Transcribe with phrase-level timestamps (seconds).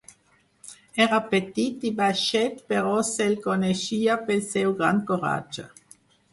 [1.03, 5.71] Era petit i baixet però se'l coneixia pel seu gran coratge.